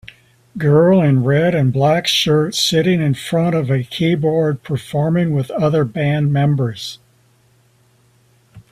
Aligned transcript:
Girl 0.57 0.99
in 0.99 1.23
red 1.23 1.53
and 1.53 1.71
black 1.71 2.07
shirt 2.07 2.55
sitting 2.55 3.01
in 3.03 3.13
front 3.13 3.53
of 3.53 3.69
a 3.69 3.83
keyboard 3.83 4.63
performing 4.63 5.31
with 5.31 5.51
other 5.51 5.85
band 5.85 6.33
members. 6.33 6.97